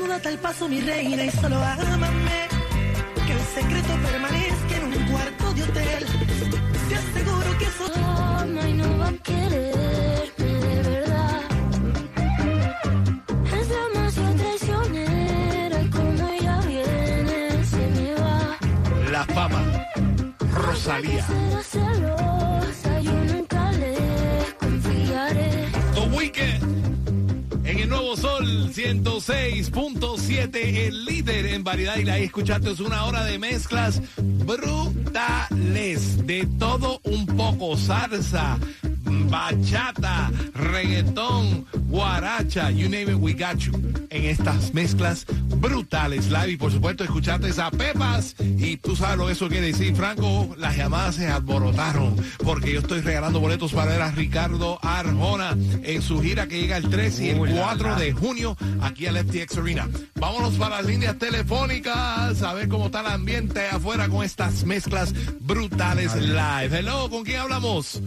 [0.00, 2.48] Desnúdate al paso, mi reina, y solo ámame,
[3.26, 6.06] que el secreto permanezca en un cuarto de hotel.
[6.88, 11.40] Te aseguro que eso ama y no va a quererme de verdad.
[13.60, 18.58] Es demasiado traicionera y como ella viene se me va.
[19.10, 19.62] La fama.
[20.54, 21.26] Rosalía.
[21.26, 23.96] Será celosa, yo nunca le
[24.58, 25.68] confiaré.
[25.94, 26.59] The Weeknd.
[28.16, 31.96] Sol 106.7, el líder en variedad.
[31.96, 36.26] Y ahí escuchaste es una hora de mezclas brutales.
[36.26, 37.76] De todo un poco.
[37.76, 38.58] Salsa,
[39.28, 43.72] bachata, reggaetón, guaracha, you name it, we got you.
[44.10, 46.52] En estas mezclas brutales live.
[46.52, 48.34] Y por supuesto, escuchaste a Pepas.
[48.40, 50.54] Y tú sabes lo que eso quiere decir, Franco.
[50.58, 52.16] Las llamadas se alborotaron.
[52.44, 56.76] Porque yo estoy regalando boletos para ver a Ricardo Arjona en su gira que llega
[56.76, 59.88] el 3 y el 4 de junio aquí al FTX Arena.
[60.14, 65.14] Vámonos para las líneas telefónicas a ver cómo está el ambiente afuera con estas mezclas
[65.40, 66.78] brutales live.
[66.78, 68.00] Hello, ¿con quién hablamos?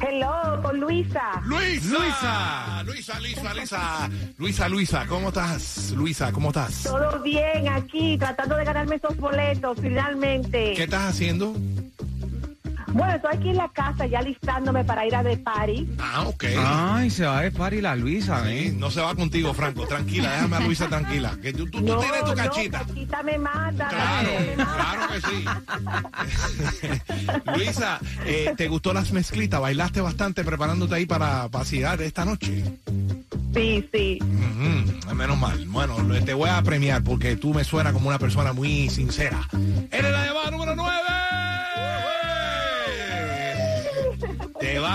[0.00, 1.40] Hello, con Luisa.
[1.44, 1.88] Luisa.
[1.88, 2.82] Luisa.
[2.84, 4.10] Luisa, Luisa, Luisa.
[4.38, 5.90] Luisa, Luisa, ¿cómo estás?
[5.92, 6.82] Luisa, ¿cómo estás?
[6.82, 10.74] Todo bien aquí, tratando de ganarme esos boletos, finalmente.
[10.74, 11.54] ¿Qué estás haciendo?
[12.96, 15.86] Bueno, estoy aquí en la casa ya listándome para ir a The Party.
[15.98, 16.44] Ah, ok.
[16.58, 18.74] Ay, se va de party la Luisa, Sí, ¿eh?
[18.74, 19.86] no se va contigo, Franco.
[19.86, 21.36] Tranquila, déjame a Luisa tranquila.
[21.42, 22.78] Que tú, tú, tú no, tienes tu no, cachita.
[22.86, 23.88] cachita me mata.
[23.88, 24.74] Claro, me mata.
[24.74, 25.44] claro que sí.
[27.56, 29.60] Luisa, eh, ¿te gustó las mezclitas?
[29.60, 32.64] ¿Bailaste bastante preparándote ahí para vacilar esta noche?
[33.54, 34.18] Sí, sí.
[35.14, 35.64] Menos mal.
[35.68, 39.48] Bueno, te voy a premiar porque tú me suenas como una persona muy sincera.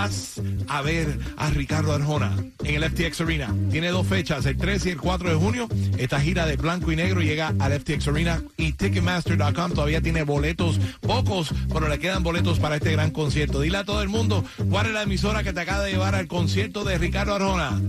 [0.02, 3.54] Vas a ver a Ricardo Arjona en el FTX Arena.
[3.70, 5.68] Tiene dos fechas, el 3 y el 4 de junio.
[5.96, 10.80] Esta gira de blanco y negro llega al FTX Arena y Ticketmaster.com todavía tiene boletos,
[11.00, 13.60] pocos, pero le quedan boletos para este gran concierto.
[13.60, 16.26] Dile a todo el mundo cuál es la emisora que te acaba de llevar al
[16.26, 17.80] concierto de Ricardo Arjona.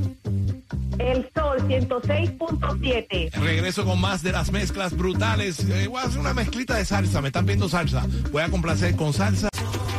[0.99, 3.31] El Sol 106.7.
[3.33, 5.59] Regreso con más de las mezclas brutales.
[5.61, 7.21] Eh, voy a hacer una mezclita de salsa.
[7.21, 8.05] Me están viendo salsa.
[8.31, 9.49] Voy a complacer con salsa.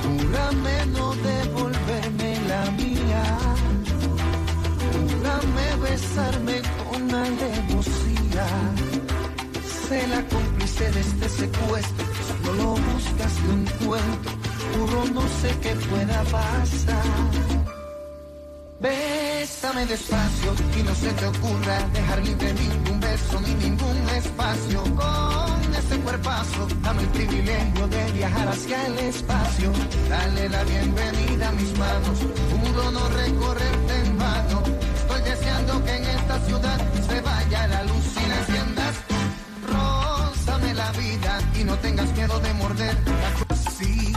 [0.05, 1.84] Júrame no devolverme
[5.95, 8.47] besarme con alevosía.
[9.87, 12.07] Sé la cómplice de este secuestro.
[12.29, 14.31] Solo lo buscas de un cuento.
[14.73, 17.11] Juro no sé qué pueda pasar.
[18.81, 24.83] Bésame despacio y no se te ocurra dejar libre ningún beso ni ningún espacio.
[24.83, 29.71] Con ese cuerpazo, dame el privilegio de viajar hacia el espacio.
[30.11, 32.19] Dale la bienvenida a mis manos,
[32.51, 34.44] juro no recorrerte en vano.
[35.45, 38.95] Que en esta ciudad se vaya la luz y la enciendas.
[39.69, 42.97] Rózame la vida y no tengas miedo de morder.
[43.77, 44.13] Sí,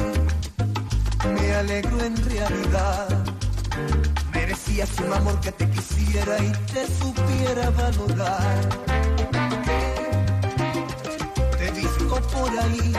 [1.36, 3.08] me alegro en realidad.
[4.34, 8.70] Merecías un amor que te quisiera y te supiera valorar.
[11.58, 12.94] Te he visto por ahí,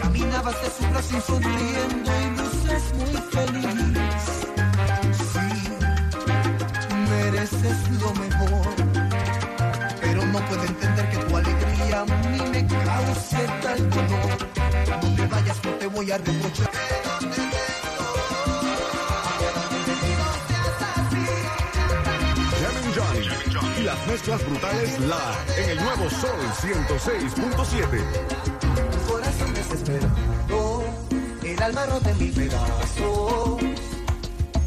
[0.00, 4.45] caminabas de su brazo sonriendo y luces muy feliz.
[7.66, 8.74] Mereces lo mejor,
[10.00, 14.38] pero no puedo entender que tu alegría a mí me cause tal dolor.
[15.02, 16.70] No te vayas, no te voy a reprochar.
[22.96, 23.26] Johnny
[23.78, 28.02] y las mezclas brutales live en el nuevo Sol 106.7.
[29.06, 30.84] corazón desesperado,
[31.44, 33.62] el alma rota en mil pedazos,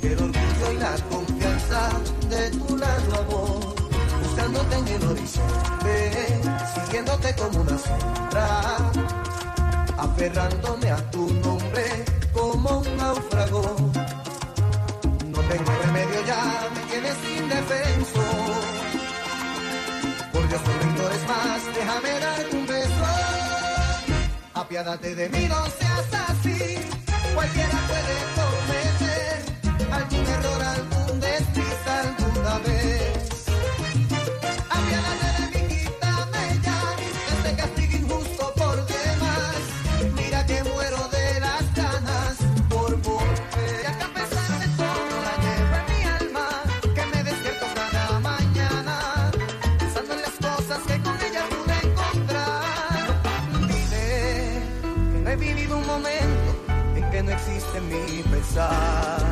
[0.04, 1.39] el orgullo y la confianza
[1.70, 3.76] de tu lado amor,
[4.24, 6.42] buscándote en el horizonte,
[6.74, 8.78] siguiéndote como una sombra,
[9.98, 13.92] aferrándome a tu nombre como un náufrago.
[15.28, 18.24] No tengo remedio ya, me tienes indefenso.
[20.34, 23.06] Por Dios, no ignores más, déjame darte un beso.
[24.56, 26.78] Apiádate de mí, no seas así.
[27.36, 29.50] Cualquiera puede cometer
[29.92, 31.29] algún error, algún desliz
[32.50, 33.46] otra vez.
[34.70, 36.80] Apiádate de mi quítame ya
[37.34, 39.56] este castigo injusto por demás.
[40.16, 42.38] Mira que muero de las ganas
[42.70, 43.84] por volver.
[43.84, 46.48] Ya que a pesar de todo la llevo en mi alma,
[46.96, 49.32] que me despierto cada mañana
[49.80, 53.06] pensando en las cosas que con ella pude encontrar.
[53.68, 54.62] Diré
[55.12, 56.50] que no he vivido un momento
[56.96, 59.29] en que no existe mi pesar.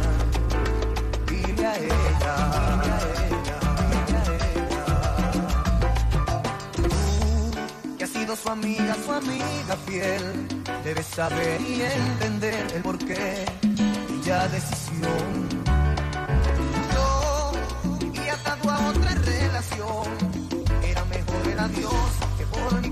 [8.41, 10.47] su amiga, su amiga fiel.
[10.83, 15.49] Debe saber y entender el porqué de ya decisión.
[16.93, 17.51] Yo,
[18.13, 20.07] y atado a otra relación,
[20.83, 22.89] era mejor el adiós que por mi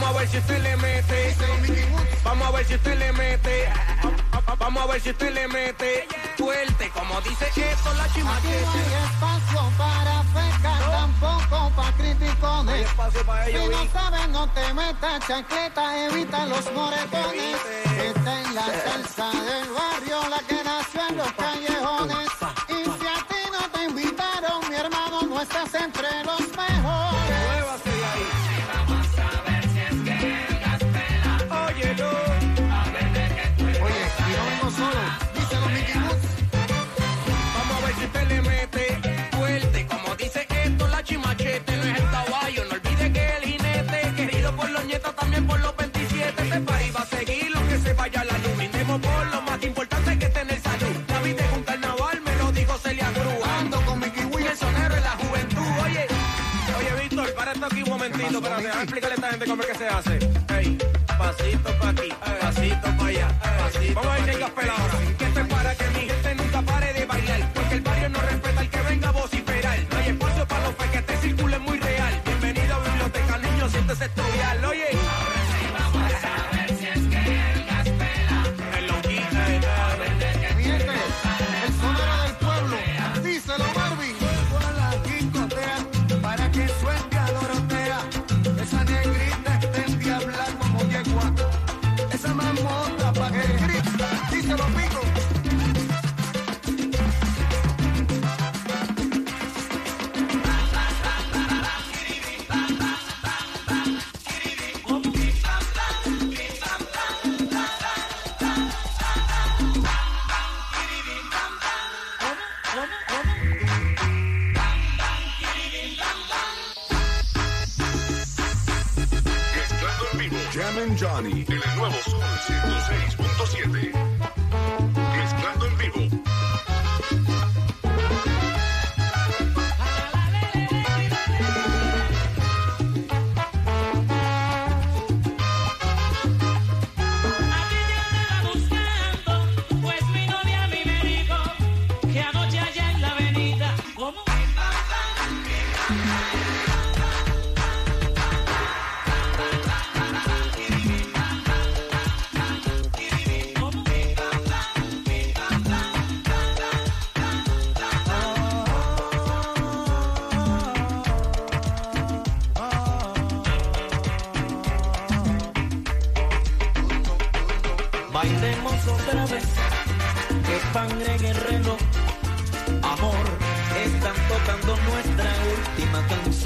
[0.00, 1.36] Vamos a ver si usted le mete.
[2.24, 3.68] Vamos a ver si usted le mete.
[4.58, 6.08] Vamos a ver si usted le mete.
[6.38, 8.56] Fuerte, como dice esto la chimaquete.
[8.56, 12.86] Aquí no hay espacio para feca, tampoco para criticones.
[12.96, 17.56] No espacio si no sabes, no te metas chancleta, evita los moretones.
[18.02, 22.28] Está en la salsa del barrio, la que nació en los callejones.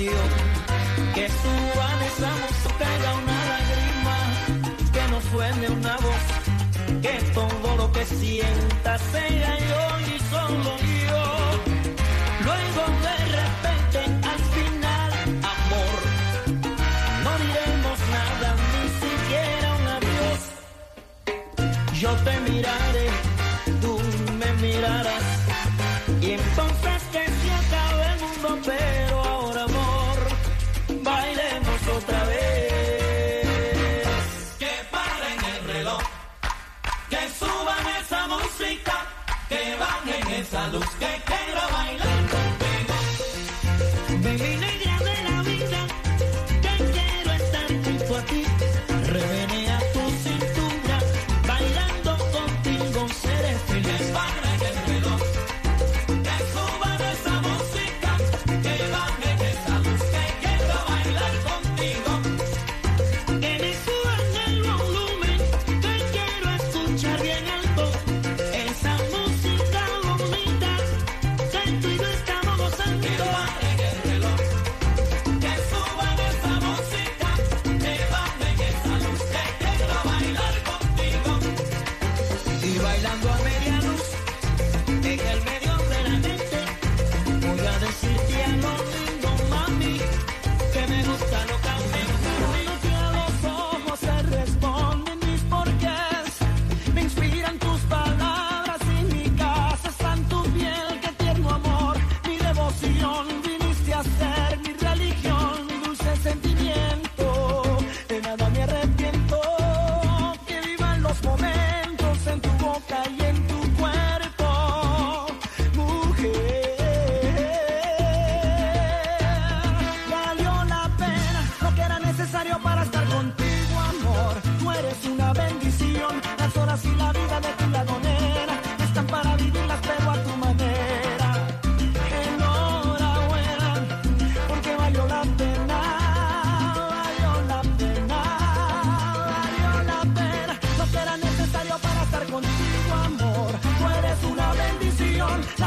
[0.05, 0.29] canción,
[1.15, 4.17] que suban esa música caiga una lágrima,
[4.93, 6.25] que no suene una voz,
[7.03, 10.73] que todo lo que sienta sea yo y solo
[11.09, 11.25] yo.
[12.45, 13.99] Luego de repente
[14.33, 15.11] al final,
[15.55, 15.99] amor,
[17.25, 20.41] no diremos nada, ni siquiera un adiós.
[22.01, 22.94] Yo te miraré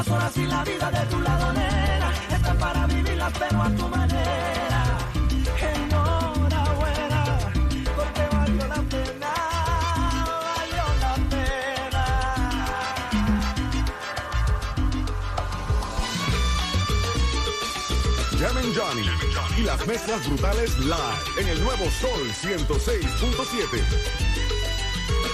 [0.04, 2.14] vida de tu lado, nena.
[2.32, 4.84] Esta es para vivirla, pero a tu manera.
[5.60, 7.24] Enhorabuena,
[7.96, 9.34] porque valió la pena,
[10.56, 12.06] valió la pena.
[18.40, 19.08] Llamen Johnny
[19.58, 23.84] y las mezclas brutales live en el nuevo Sol 106.7.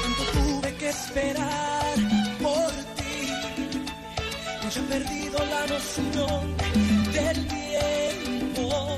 [0.01, 1.72] Tanto tuve que esperar
[4.73, 6.57] Yo he perdido la noción
[7.13, 8.97] del tiempo.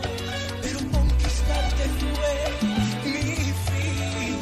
[0.61, 4.39] Pero conquistarte fue mi fin.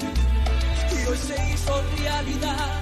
[0.91, 2.81] Y hoy se hizo realidad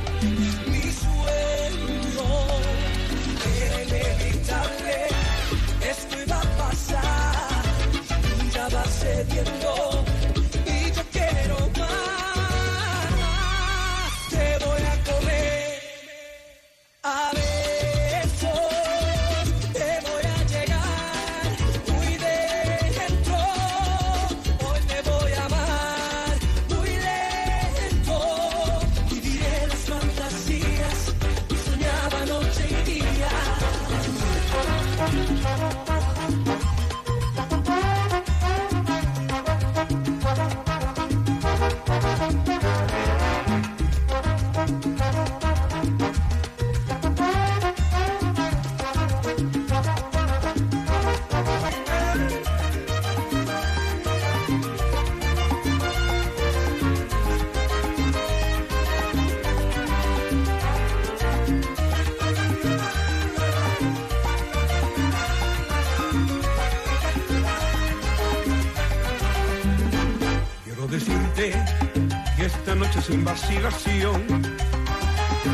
[73.12, 74.22] sin vacilación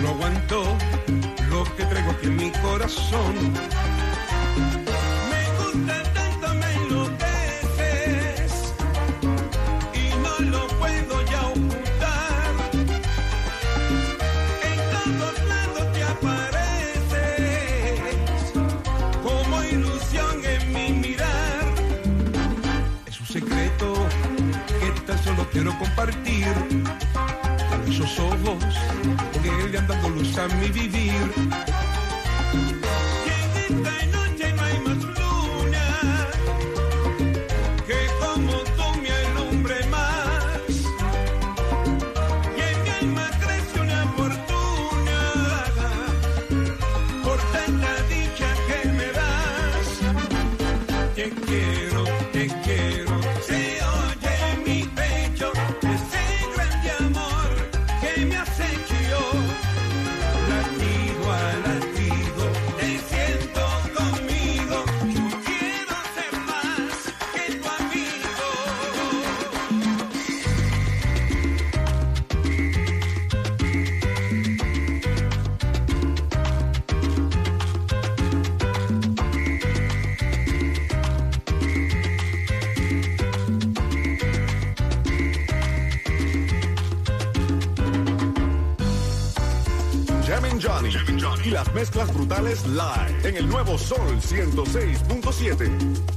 [0.03, 0.77] no aguanto
[1.49, 3.35] lo que traigo aquí en mi corazón.
[91.47, 96.16] Y las mezclas brutales live en el nuevo Sol 106.7.